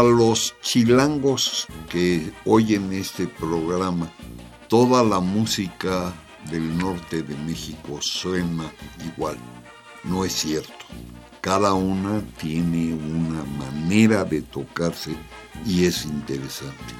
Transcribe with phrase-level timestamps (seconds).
[0.00, 4.10] Para los chilangos que oyen este programa,
[4.66, 6.14] toda la música
[6.50, 8.72] del norte de México suena
[9.04, 9.36] igual.
[10.04, 10.86] No es cierto.
[11.42, 15.14] Cada una tiene una manera de tocarse
[15.66, 16.94] y es interesante.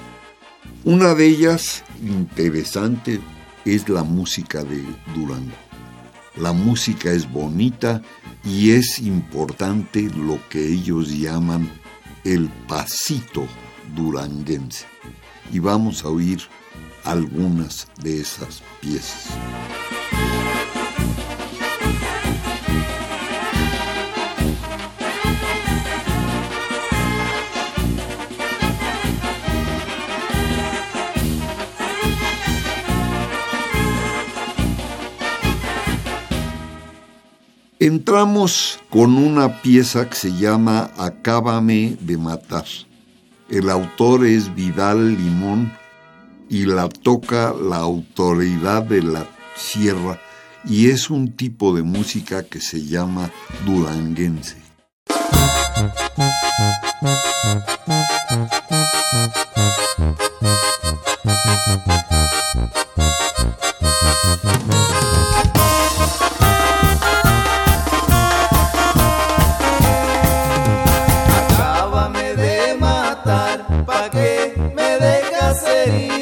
[0.84, 3.19] Una de ellas interesante
[3.65, 4.84] es la música de
[5.15, 5.56] Durango.
[6.37, 8.03] La música es bonita
[8.45, 11.80] y es importante lo que ellos llaman
[12.24, 13.46] el pasito
[13.94, 14.86] duranguense.
[15.52, 16.40] Y vamos a oír
[17.04, 19.28] algunas de esas piezas.
[37.82, 42.66] Entramos con una pieza que se llama Acábame de matar.
[43.48, 45.72] El autor es Vidal Limón
[46.50, 49.26] y la toca la autoridad de la
[49.56, 50.20] sierra
[50.66, 53.30] y es un tipo de música que se llama
[53.64, 54.58] duranguense.
[75.80, 76.19] तेरी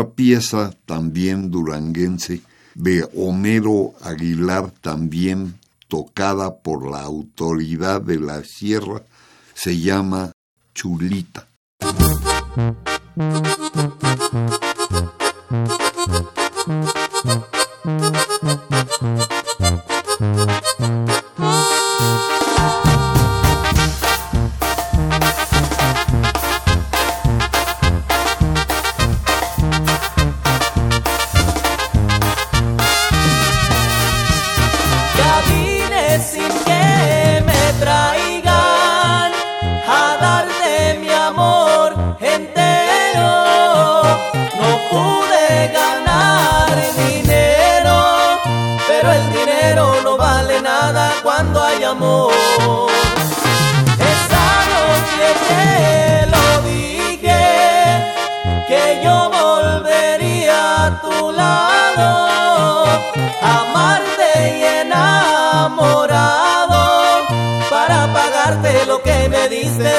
[0.00, 2.40] Otra pieza también duranguense
[2.74, 5.58] de Homero Aguilar, también
[5.88, 9.02] tocada por la autoridad de la sierra,
[9.52, 10.32] se llama
[10.72, 11.46] Chulita.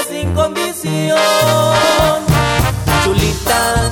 [0.08, 1.18] Sin condición.
[3.04, 3.92] Chulita,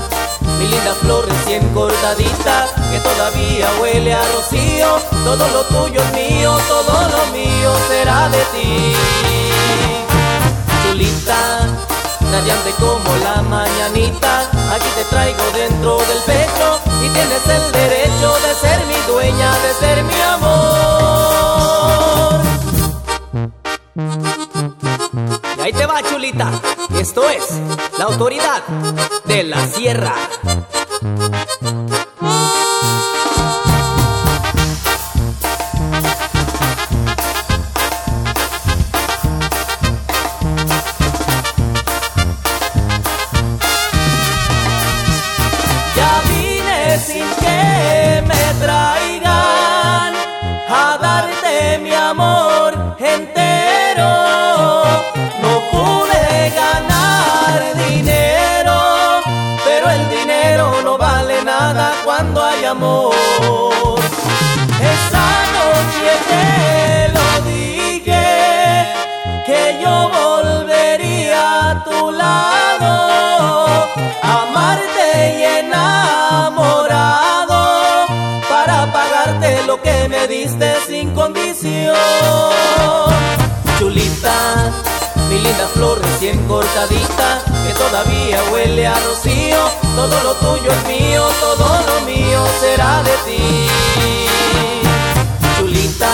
[0.58, 5.00] mi linda flor recién cortadita, que todavía huele a rocío.
[5.24, 8.96] Todo lo tuyo es mío, todo lo mío será de ti.
[10.84, 11.68] Chulita,
[12.32, 14.42] radiante como la mañanita,
[14.74, 19.74] aquí te traigo dentro del pecho y tienes el derecho de ser mi dueña, de
[19.80, 20.99] ser mi amor.
[25.70, 26.52] Ahí te va, chulita.
[27.00, 27.44] Esto es
[27.98, 28.64] la autoridad
[29.26, 30.16] de la sierra.
[80.20, 81.96] Me diste sin condición.
[83.78, 84.72] Chulita
[85.30, 89.58] mi linda flor recién cortadita, que todavía huele a rocío,
[89.96, 93.68] todo lo tuyo es mío, todo lo mío será de ti.
[95.58, 96.10] Chulita,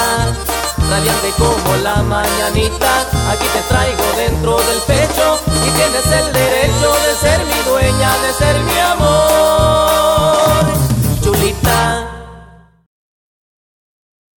[0.90, 2.92] radiante como la mañanita,
[3.32, 8.34] aquí te traigo dentro del pecho y tienes el derecho de ser mi dueña, de
[8.34, 10.66] ser mi amor.
[11.24, 12.15] Chulita.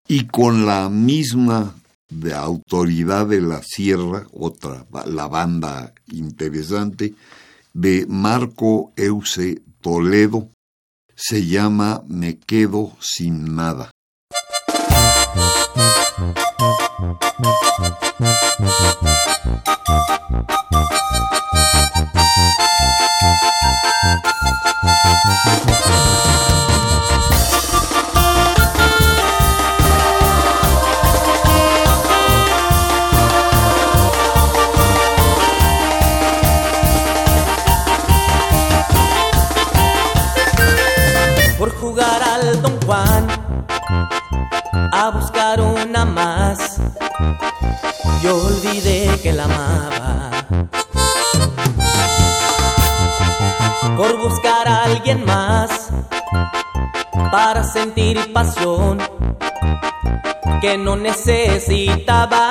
[0.08, 1.76] Y con la misma
[2.10, 7.14] de autoridad de la sierra, otra, la banda interesante,
[7.74, 10.50] de Marco Euse Toledo,
[11.16, 13.92] se llama Me quedo sin nada.
[44.92, 46.78] A buscar una más.
[48.22, 50.32] Yo olvidé que la amaba.
[53.96, 55.90] Por buscar a alguien más
[57.32, 59.00] para sentir pasión
[60.62, 62.50] que no necesitaba.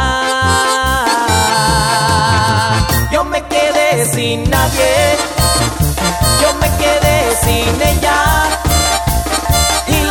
[3.13, 5.17] Yo me quedé sin nadie,
[6.43, 8.66] yo me quedé sin ella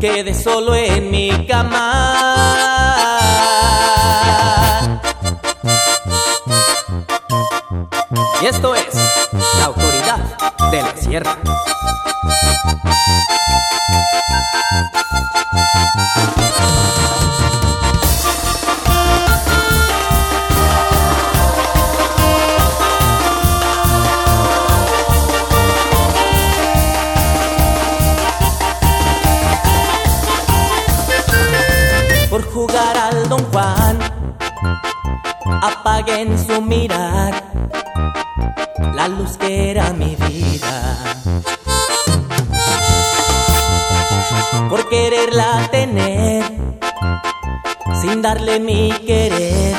[0.00, 2.14] quede solo en mi cama.
[8.40, 8.94] Y esto es
[9.58, 10.18] la autoridad
[10.70, 11.38] de la sierra.
[36.08, 37.42] Apaguen su mirar
[38.94, 40.96] la luz que era mi vida.
[44.70, 46.44] Por quererla tener,
[48.00, 49.76] sin darle mi querer,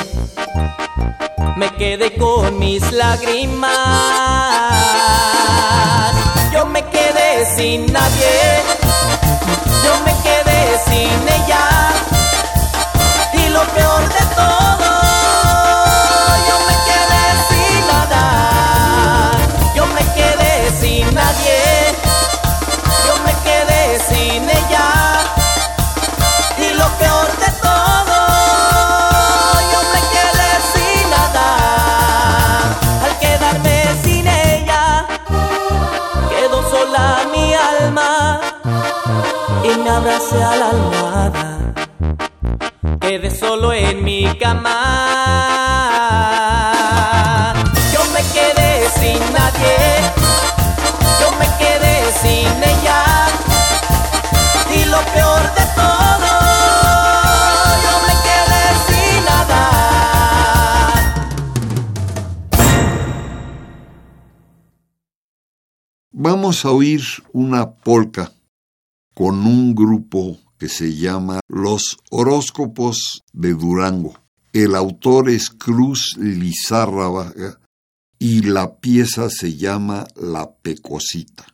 [1.56, 3.70] me quedé con mis lágrimas.
[6.52, 8.62] Yo me quedé sin nadie,
[9.84, 11.68] yo me quedé sin ella.
[13.34, 14.99] Y lo peor de todo,
[39.96, 41.74] abracé a la almohada.
[43.00, 44.74] Quedé solo en mi cama.
[47.92, 49.76] Yo me quedé sin nadie.
[51.20, 53.00] Yo me quedé sin ella.
[54.74, 56.30] Y lo peor de todo,
[57.84, 59.62] yo me quedé sin nada.
[66.12, 68.30] Vamos a oír una polca
[69.20, 74.18] con un grupo que se llama Los Horóscopos de Durango.
[74.54, 77.30] El autor es Cruz Lizárraga
[78.18, 81.49] y la pieza se llama La Pecosita.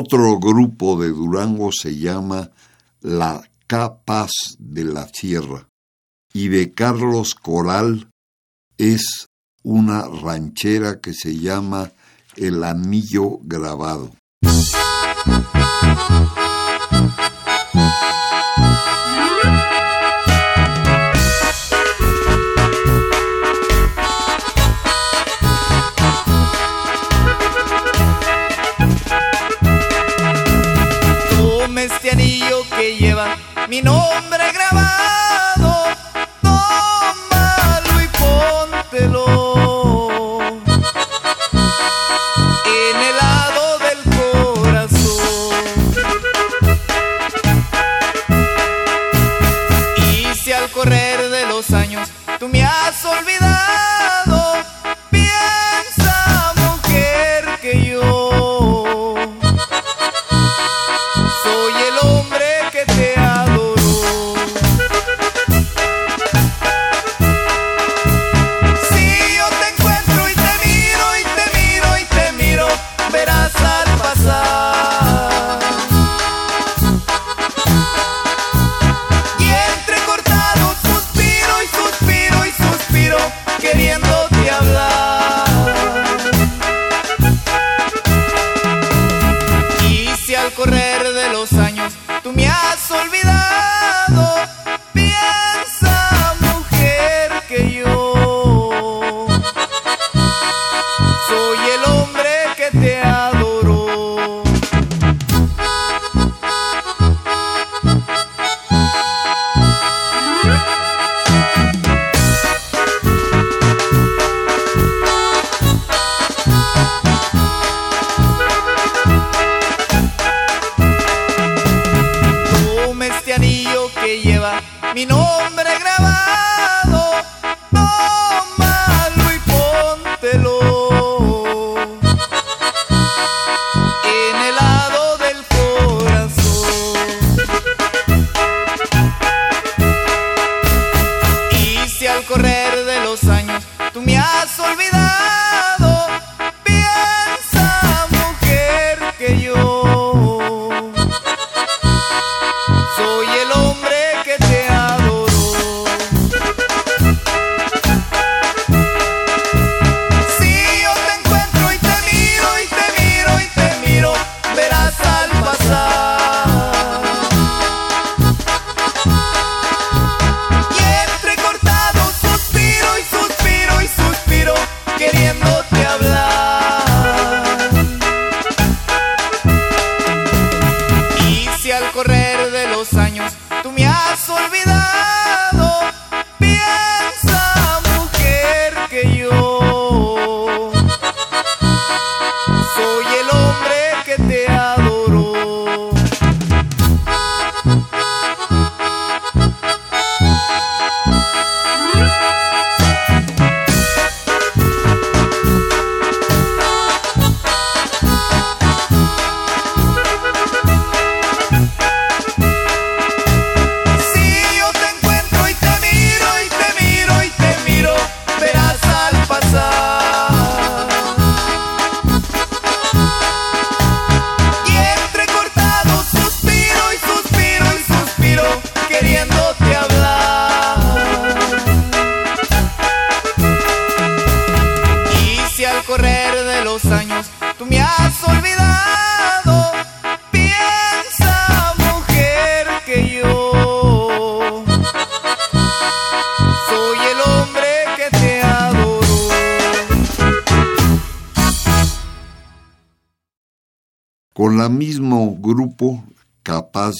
[0.00, 2.52] Otro grupo de Durango se llama
[3.00, 5.68] La Capaz de la Sierra
[6.32, 8.08] y de Carlos Coral
[8.76, 9.26] es
[9.64, 11.90] una ranchera que se llama
[12.36, 14.12] El Anillo Grabado.
[33.68, 34.37] Mi nombre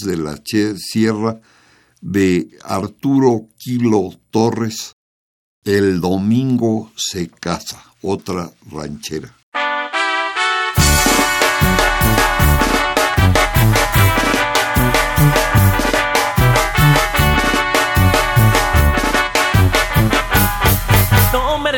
[0.04, 0.40] de la
[0.78, 1.38] Sierra
[2.00, 4.94] de Arturo Quilo Torres,
[5.64, 9.34] El Domingo se casa, otra ranchera.
[21.32, 21.72] No me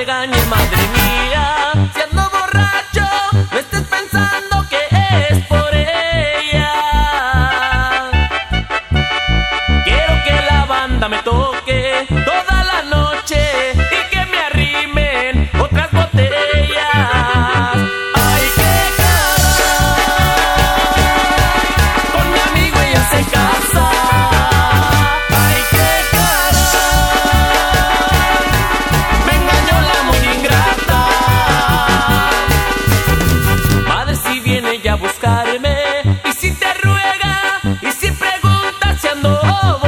[39.43, 39.80] oh.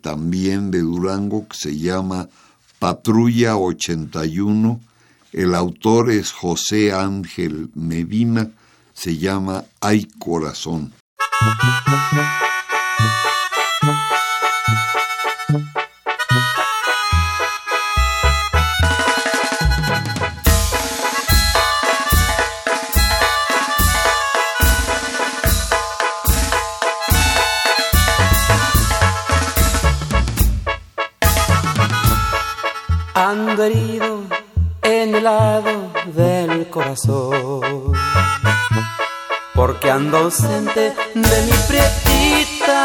[0.00, 2.28] También de Durango que se llama
[2.78, 4.80] Patrulla 81.
[5.32, 8.50] El autor es José Ángel Medina,
[8.94, 10.92] se llama Hay Corazón.
[33.18, 34.22] Ando herido
[34.82, 37.92] en el lado del corazón.
[39.54, 42.82] Porque ando ausente de mi prietita.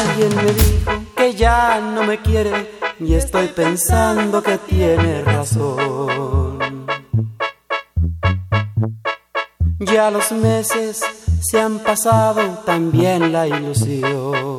[0.00, 6.86] Alguien me dijo que ya no me quiere y estoy pensando que tiene razón.
[9.80, 11.02] Ya los meses
[11.40, 14.55] se han pasado también la ilusión.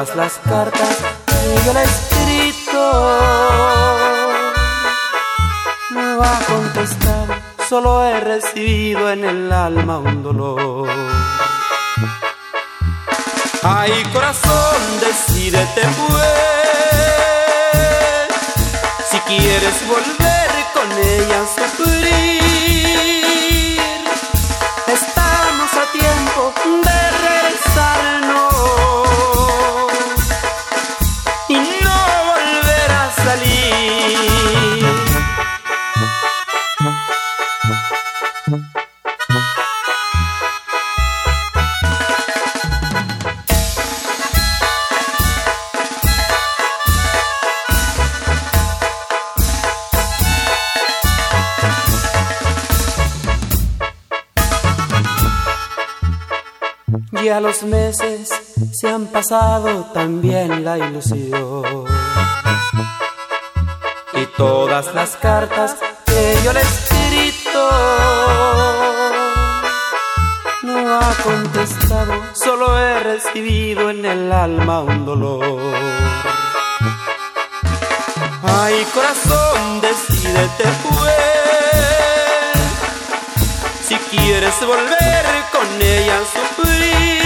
[0.00, 2.80] Todas las cartas que yo le he escrito
[5.90, 7.34] no ha contestado,
[7.68, 10.88] solo he recibido en el alma un dolor.
[13.62, 16.28] Ay, corazón, decídete pues,
[19.10, 21.42] si quieres volver con ella
[57.40, 58.28] Los meses
[58.70, 61.86] se han pasado también la ilusión.
[64.12, 67.70] Y todas las cartas que yo le he escrito
[70.64, 75.74] no ha contestado, solo he recibido en el alma un dolor.
[78.42, 81.14] Ay, corazón, decídete pues,
[83.88, 87.19] si quieres volver con ella a sufrir.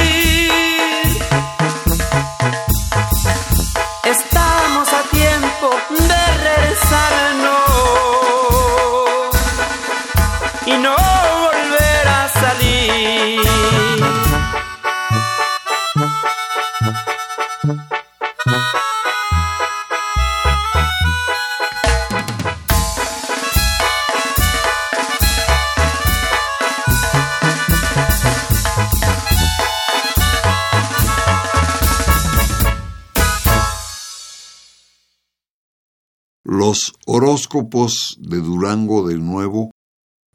[36.46, 39.73] Los horóscopos de Durango de nuevo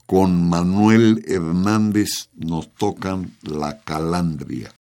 [0.09, 4.71] con Manuel Hernández nos tocan la calandria.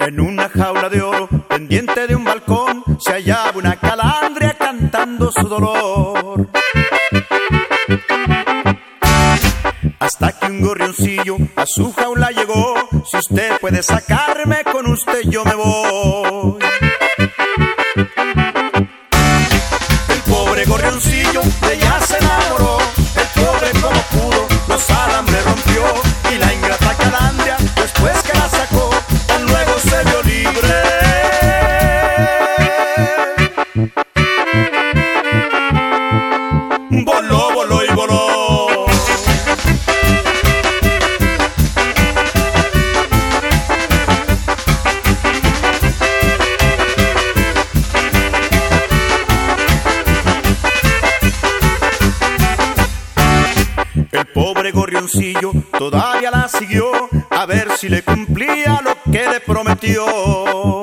[0.00, 5.48] En una jaula de oro, pendiente de un balcón, se hallaba una calandria cantando su
[5.48, 6.46] dolor.
[10.08, 12.74] Hasta que un gorrioncillo a su jaula llegó.
[13.04, 16.58] Si usted puede sacarme, con usted yo me voy.
[55.08, 56.90] Gorrioncillo todavía la siguió
[57.30, 60.82] a ver si le cumplía lo que le prometió.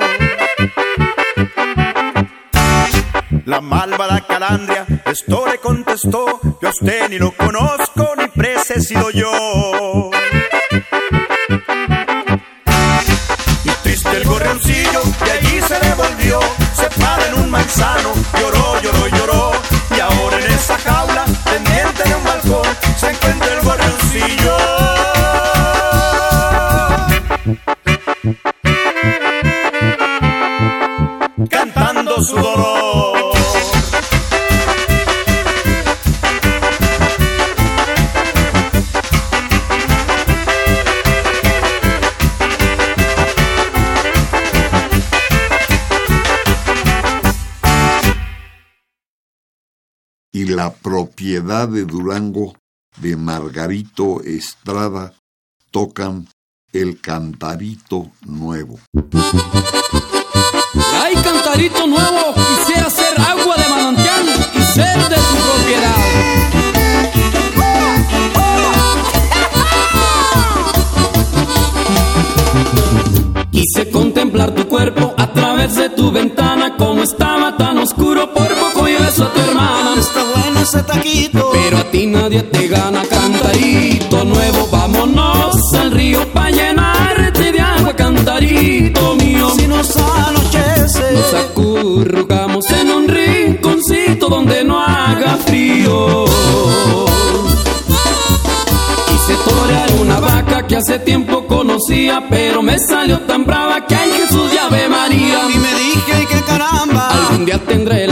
[3.46, 10.10] La malvada calandria esto le contestó, yo a usted ni lo conozco ni precesido yo.
[13.64, 16.40] Y triste el gorrioncillo de allí se devolvió,
[16.74, 18.14] se para en un manzano,
[51.46, 52.56] de Durango
[52.98, 55.14] de Margarito Estrada
[55.70, 56.28] tocan
[56.74, 58.80] El Cantarito Nuevo.
[61.04, 65.96] Ay, Cantarito Nuevo, quisiera ser agua de manantial y ser de tu propiedad.
[73.52, 78.55] Quise contemplar tu cuerpo a través de tu ventana, como estaba tan oscuro, por
[80.66, 87.52] ese taquito, pero a ti nadie te gana, cantarito nuevo, vámonos al río pa' llenarte
[87.52, 89.52] de agua, cantarito mío.
[89.56, 96.26] Si nos anochece, nos acurrucamos en un rinconcito donde no haga frío.
[99.08, 104.10] Quise torear una vaca que hace tiempo conocía, pero me salió tan brava que hay
[104.14, 105.42] Jesús y Ave María.
[105.54, 108.05] Y me dije que caramba, algún día tendré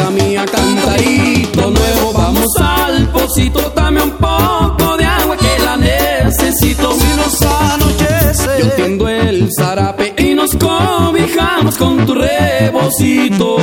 [11.34, 13.56] cobijamos con tu rebocito.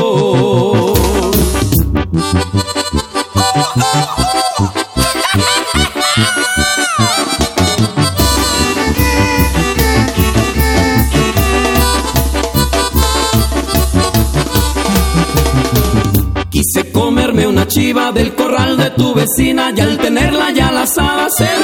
[16.50, 21.28] Quise comerme una chiva del corral de tu vecina y al tenerla ya la asada
[21.30, 21.60] se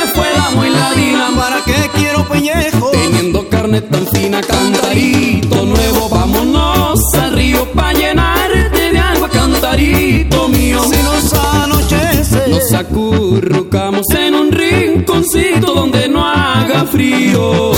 [13.36, 17.72] acurrucamos en un rinconcito donde no haga frío.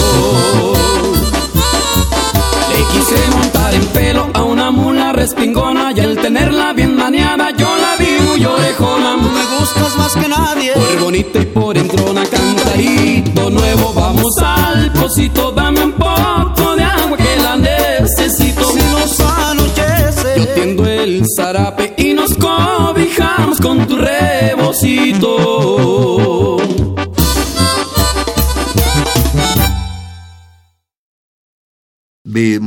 [2.71, 7.69] Le quise montar en pelo a una mula respingona y al tenerla bien maniada yo
[7.77, 9.17] la vi muy orejona.
[9.17, 15.51] Me gustas más que nadie, por bonita y por entrona, cantarito nuevo, vamos al pocito,
[15.53, 18.71] dame un poco de agua que la necesito.
[18.71, 25.48] Si nos anochece, yo tiendo el zarape y nos cobijamos con tu rebocito.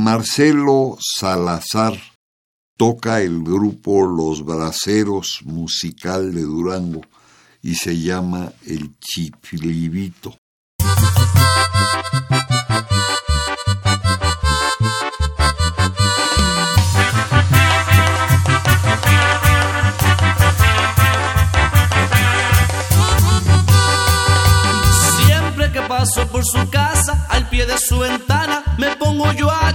[0.02, 1.96] Marcelo Salazar
[2.76, 7.02] toca el grupo Los Braceros Musical de Durango
[7.62, 10.41] y se llama El Chiflibito.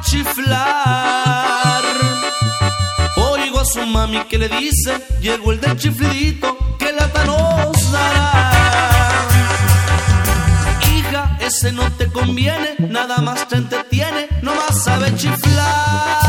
[0.02, 1.84] Chiflar.
[3.16, 8.42] Oigo a su mami que le dice, llegó el del chiflidito, que lata nos dará.
[10.96, 16.27] Hija, ese no te conviene, nada más te entretiene, no más sabe chiflar.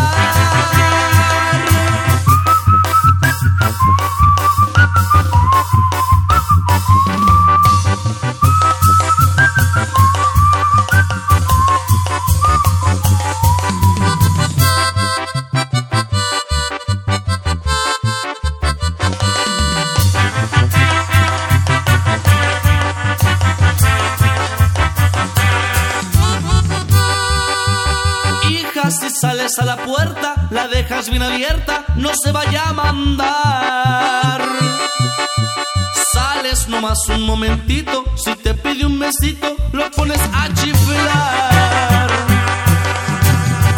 [37.06, 42.10] Un momentito, si te pide un besito, lo pones a chiflar.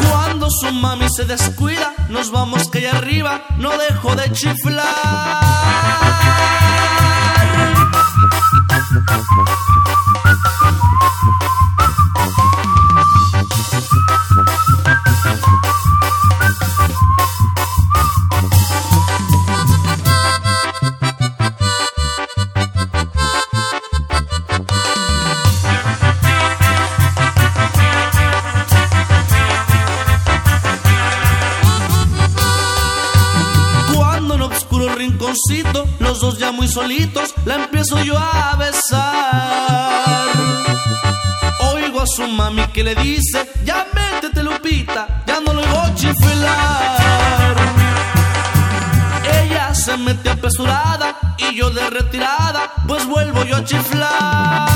[0.08, 6.09] Cuando su mami se descuida, nos vamos que allá arriba, no dejo de chiflar.
[36.70, 40.28] Solitos, la empiezo yo a besar.
[41.72, 47.56] Oigo a su mami que le dice, ya métete Lupita, ya no lo oigo chiflar.
[49.42, 54.69] Ella se mete apresurada y yo de retirada, pues vuelvo yo a chiflar.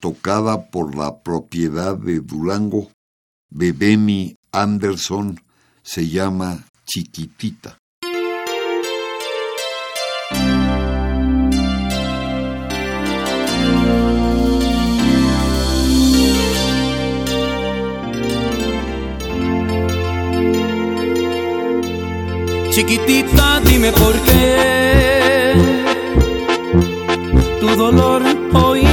[0.00, 2.88] Tocada por la propiedad de Durango,
[3.50, 5.40] Bebemi Anderson,
[5.82, 7.78] se llama Chiquitita.
[22.70, 25.08] Chiquitita, dime por qué
[27.60, 28.22] tu dolor
[28.54, 28.87] hoy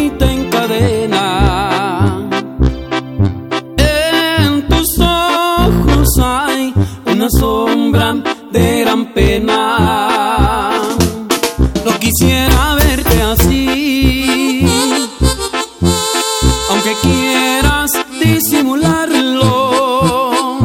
[3.77, 6.73] En tus ojos hay
[7.05, 8.13] una sombra
[8.51, 10.71] de gran pena.
[11.85, 14.67] No quisiera verte así,
[16.69, 20.59] aunque quieras disimularlo.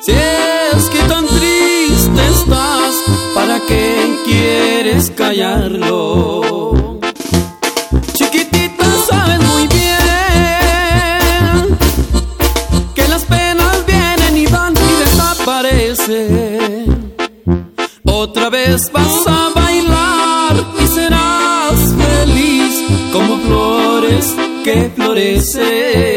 [0.00, 2.94] Si es que tan triste estás,
[3.34, 6.33] ¿para qué quieres callarlo?
[18.04, 26.13] Otra vez vas a bailar y serás feliz como flores que florecen.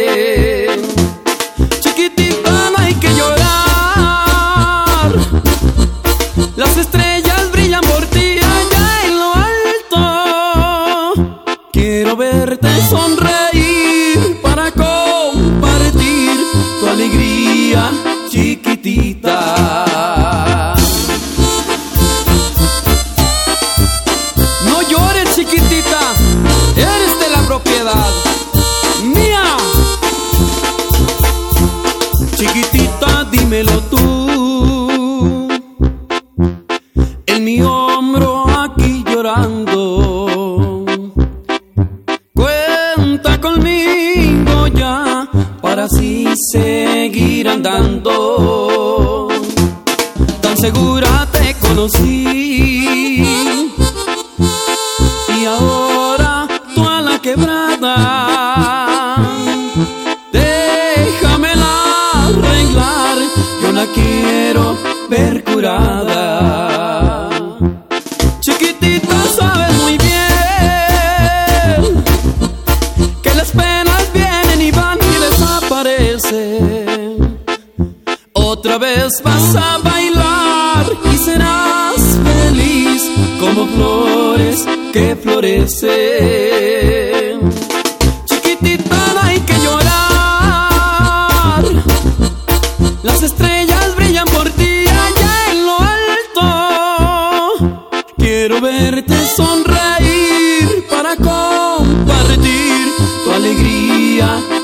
[104.17, 104.56] dia.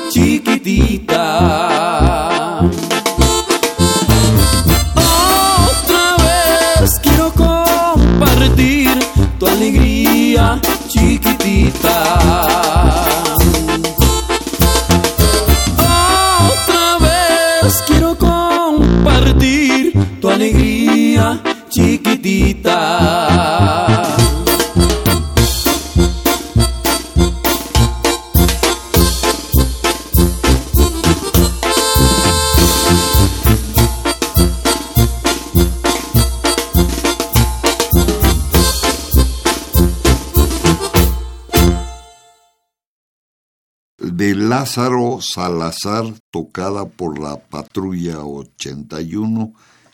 [44.76, 49.54] Lázaro Salazar, tocada por la Patrulla 81,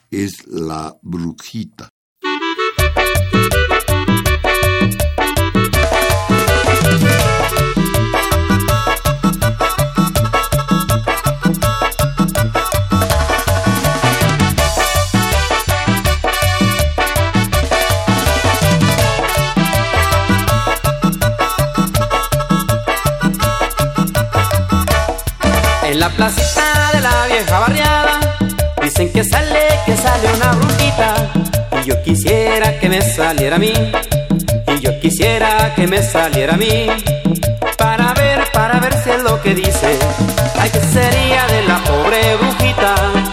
[0.10, 1.90] es La Brujita.
[26.00, 28.20] La placita de la vieja barriada
[28.82, 31.14] dicen que sale, que sale una brujita.
[31.84, 33.74] Y yo quisiera que me saliera a mí.
[34.68, 36.88] Y yo quisiera que me saliera a mí.
[37.78, 40.00] Para ver, para ver si es lo que dice.
[40.58, 43.29] Ay, que sería de la pobre brujita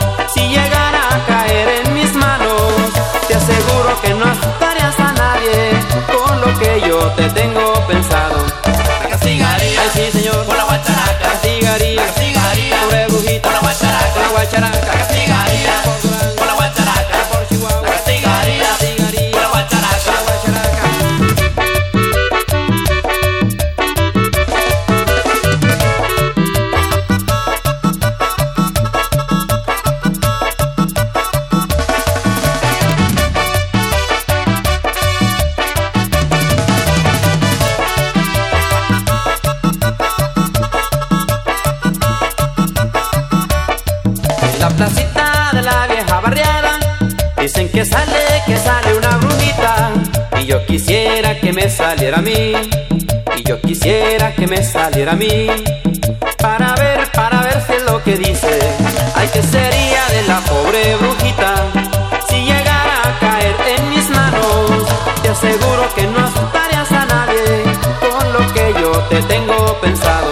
[52.17, 52.53] saliera a mí
[53.37, 55.49] y yo quisiera que me saliera a mí
[56.41, 58.59] para ver, para ver si es lo que dice.
[59.15, 61.55] Ay, que sería de la pobre brujita
[62.29, 64.71] si llegara a caer en mis manos.
[65.23, 67.63] Te aseguro que no asustarías a nadie
[68.01, 70.31] con lo que yo te tengo pensado.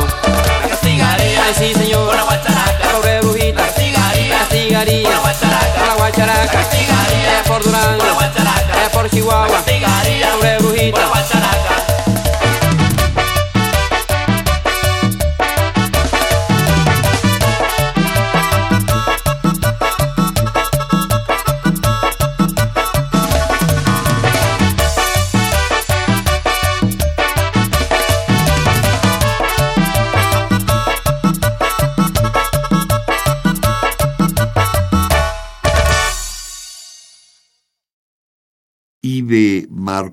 [0.63, 2.07] La castigaría Ay, sí, señor.
[2.09, 2.89] con la guacharaca.
[2.95, 3.61] Pobre brujita.
[3.61, 5.79] La castigaría castigaría con la guacharaca.
[5.79, 6.45] con la guacharaca.
[6.45, 7.99] La castigaría por Durango.
[7.99, 8.91] con la guacharaca.
[8.93, 9.49] Por La Chihuahua.
[9.49, 11.24] castigaría Pobre brujita.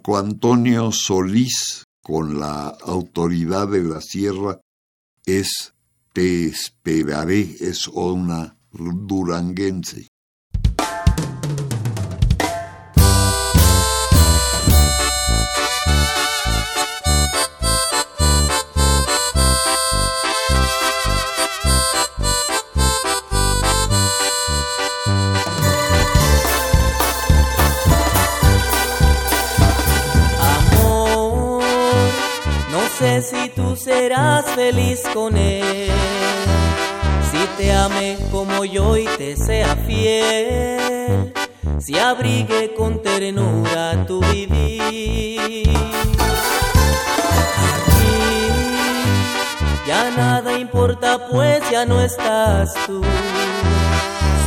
[0.02, 4.60] Marco Antonio Solís con la autoridad de la sierra
[5.28, 5.76] es
[6.12, 10.08] Te esperaré, es una duranguense.
[34.12, 35.90] Serás feliz con él.
[37.32, 41.34] Si te ame como yo y te sea fiel.
[41.80, 45.70] Si abrigue con ternura tu vivir.
[47.74, 48.50] Aquí
[49.88, 53.02] ya nada importa pues ya no estás tú.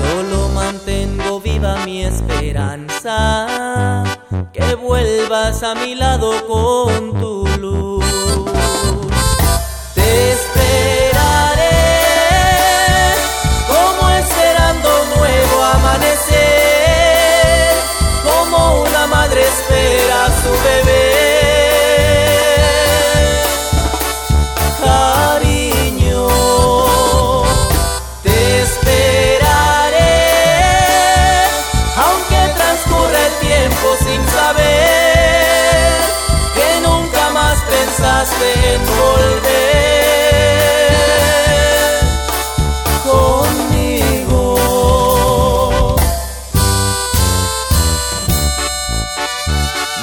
[0.02, 4.04] Solo mantengo viva mi esperanza,
[4.52, 7.93] que vuelvas a mi lado con tu luz.
[43.05, 44.57] Conmigo.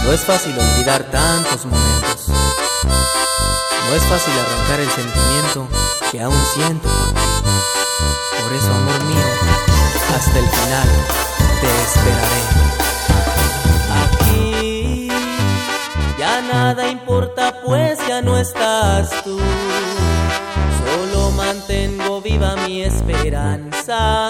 [0.04, 2.28] No es fácil olvidar tantos momentos.
[3.88, 5.68] No es fácil arrancar el sentimiento
[6.12, 7.22] que aún siento por ti.
[8.42, 9.28] Por eso, amor mío,
[10.16, 10.90] hasta el final
[11.62, 12.44] te esperaré.
[14.04, 15.10] Aquí
[16.18, 17.31] ya nada importa,
[17.64, 19.38] pues ya no estás tú.
[20.84, 24.30] Solo mantengo viva mi esperanza,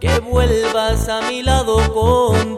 [0.00, 2.51] que vuelvas a mi lado con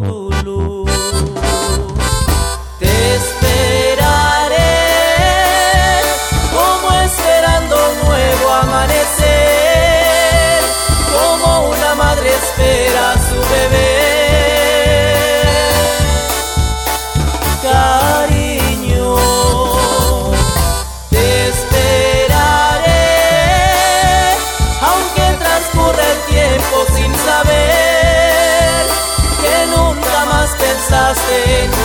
[31.35, 31.84] faith.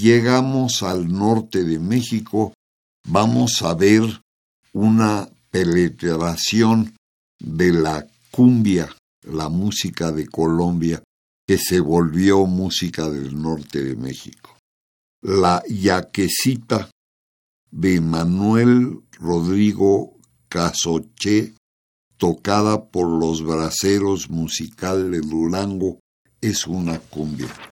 [0.00, 2.54] Llegamos al norte de México,
[3.06, 4.22] vamos a ver
[4.72, 6.94] una penetración
[7.38, 11.02] de la cumbia, la música de Colombia,
[11.46, 14.56] que se volvió música del norte de México.
[15.22, 16.90] La yaquecita
[17.70, 20.16] de Manuel Rodrigo
[20.48, 21.54] Casoché,
[22.16, 25.98] tocada por los braceros musical de Durango,
[26.40, 27.48] es una cumbia.
[27.48, 27.69] ¡Súbete la cumbia!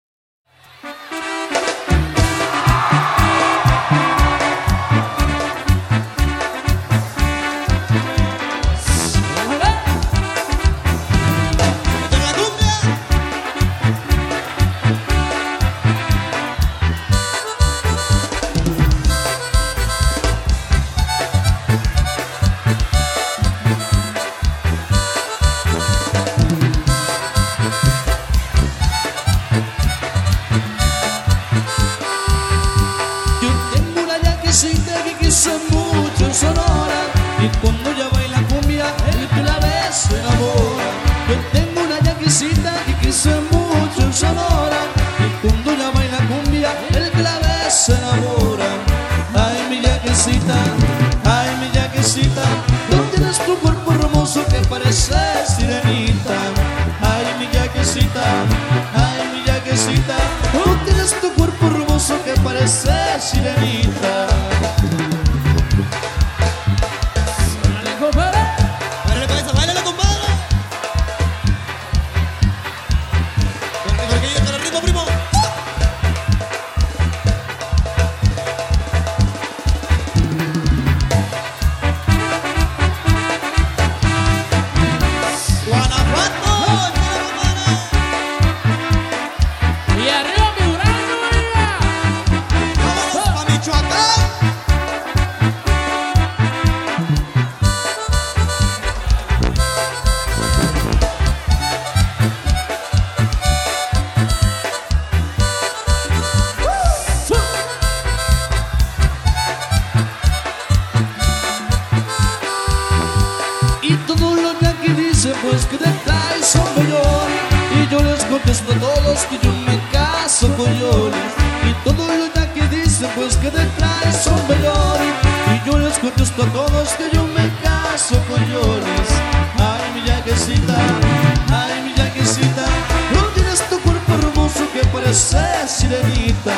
[135.67, 136.53] sirenita.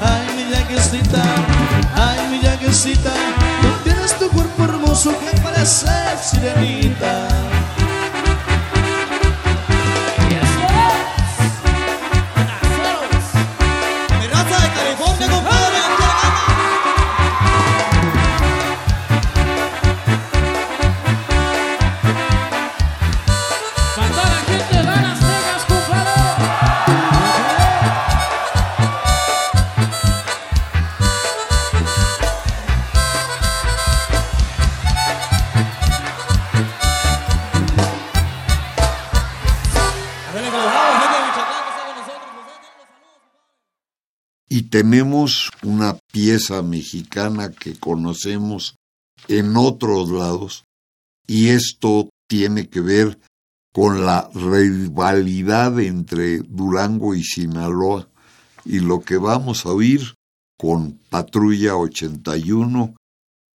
[0.00, 1.22] Ay, mi llaguecita,
[1.94, 3.10] ay, mi llaguecita,
[3.60, 5.90] tú tienes tu cuerpo hermoso que parece
[6.22, 7.27] sirenita.
[44.70, 48.76] tenemos una pieza mexicana que conocemos
[49.28, 50.64] en otros lados
[51.26, 53.18] y esto tiene que ver
[53.72, 58.08] con la rivalidad entre Durango y Sinaloa
[58.64, 60.14] y lo que vamos a oír
[60.58, 62.94] con Patrulla 81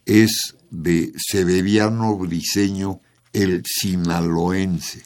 [0.06, 3.00] es de Severiano Briseño
[3.32, 5.04] el sinaloense.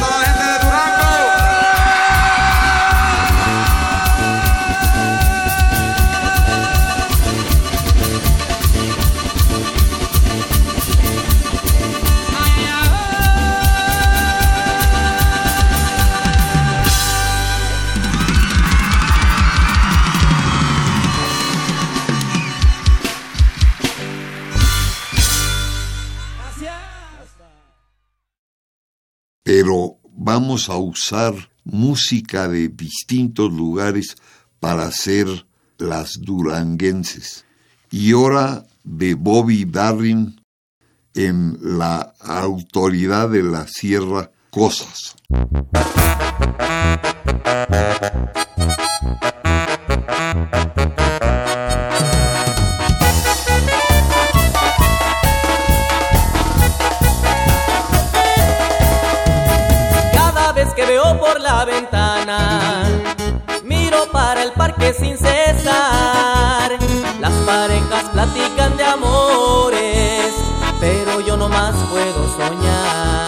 [0.00, 0.29] my
[30.32, 34.14] vamos a usar música de distintos lugares
[34.60, 35.26] para hacer
[35.76, 37.44] las duranguenses.
[37.90, 40.40] Y ahora de Bobby Darin
[41.14, 45.16] en la autoridad de la Sierra Cosas.
[64.94, 66.78] Sin cesar.
[67.20, 70.34] Las parejas platican de amores,
[70.80, 73.26] pero yo no más puedo soñar.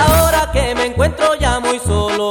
[0.00, 2.30] Ahora que me encuentro ya muy solo,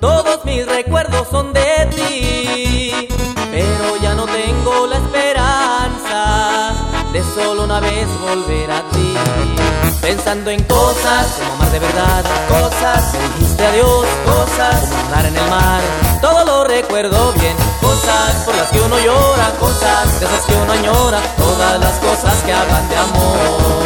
[0.00, 3.08] todos mis recuerdos son de ti,
[3.50, 6.72] pero ya no tengo la esperanza
[7.12, 9.69] de solo una vez volver a ti.
[10.00, 15.36] Pensando en cosas como amar de verdad, cosas, me dijiste adiós, cosas, como andar en
[15.36, 15.80] el mar,
[16.22, 20.72] todo lo recuerdo bien, cosas por las que uno llora, cosas de esas que uno
[20.72, 23.80] añora, todas las cosas que hablan de amor.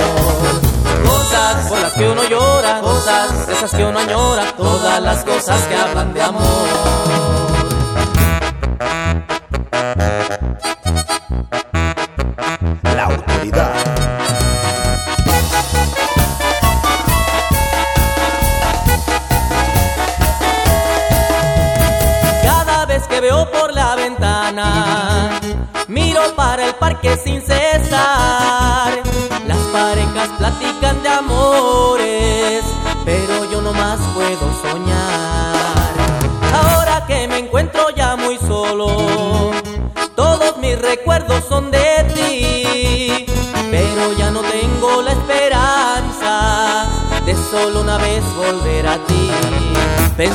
[1.05, 5.63] Cosas por las que uno llora, cosas de esas que uno añora, todas las cosas
[5.63, 7.74] que hablan de amor.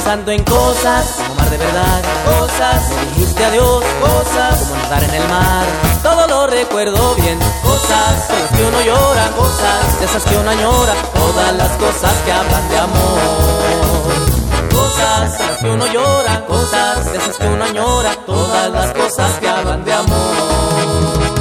[0.09, 5.13] Pensando en cosas como amar de verdad, cosas, me dijiste adiós, cosas como nadar en
[5.13, 5.67] el mar,
[6.01, 10.49] todo lo recuerdo bien, cosas por las que uno llora, cosas de esas que uno
[10.49, 13.19] añora, todas las cosas que hablan de amor.
[14.73, 19.37] Cosas por las que uno llora, cosas de esas que uno añora, todas las cosas
[19.39, 21.38] que hablan de amor.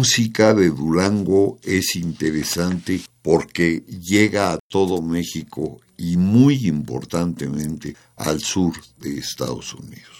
[0.00, 8.72] Música de Durango es interesante porque llega a todo México y muy importantemente al sur
[8.98, 10.19] de Estados Unidos.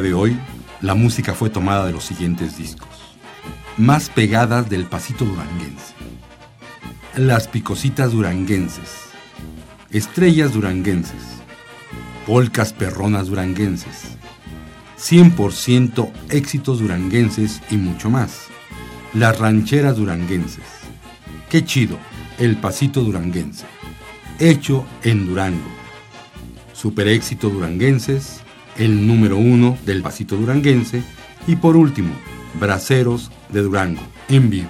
[0.00, 0.38] De hoy,
[0.80, 2.88] la música fue tomada de los siguientes discos.
[3.76, 5.94] Más pegadas del pasito duranguense.
[7.16, 9.10] Las picositas duranguenses.
[9.90, 11.22] Estrellas duranguenses.
[12.26, 14.16] Polcas perronas duranguenses.
[14.98, 18.46] 100% éxitos duranguenses y mucho más.
[19.14, 20.64] Las rancheras duranguenses.
[21.50, 21.98] Qué chido,
[22.38, 23.66] el pasito duranguense.
[24.38, 25.70] Hecho en Durango.
[26.72, 28.41] Super éxito duranguenses
[28.76, 31.02] el número uno del vasito duranguense
[31.46, 32.14] y por último,
[32.60, 34.68] Braceros de Durango, en vivo.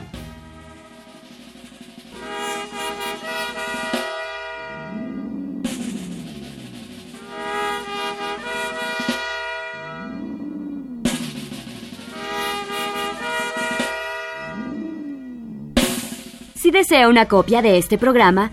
[16.54, 18.52] Si desea una copia de este programa,